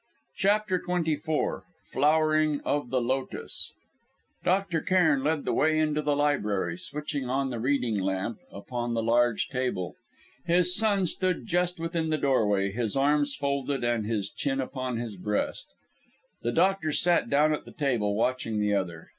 CHAPTER 0.35 0.79
XXIV 0.79 1.61
FLOWERING 1.91 2.59
OF 2.61 2.89
THE 2.89 2.99
LOTUS 2.99 3.71
Dr. 4.43 4.81
Cairn 4.81 5.23
led 5.23 5.45
the 5.45 5.53
way 5.53 5.77
into 5.77 6.01
the 6.01 6.15
library, 6.15 6.75
switching 6.79 7.29
on 7.29 7.51
the 7.51 7.59
reading 7.59 7.99
lamp 7.99 8.39
upon 8.51 8.95
the 8.95 9.03
large 9.03 9.49
table. 9.49 9.93
His 10.43 10.75
son 10.75 11.05
stood 11.05 11.45
just 11.45 11.79
within 11.79 12.09
the 12.09 12.17
doorway, 12.17 12.71
his 12.71 12.97
arms 12.97 13.35
folded 13.35 13.83
and 13.83 14.07
his 14.07 14.31
chin 14.31 14.59
upon 14.59 14.97
his 14.97 15.17
breast. 15.17 15.67
The 16.41 16.51
doctor 16.51 16.91
sat 16.91 17.29
down 17.29 17.53
at 17.53 17.65
the 17.65 17.71
table, 17.71 18.15
watching 18.15 18.59
the 18.59 18.73
other. 18.73 19.09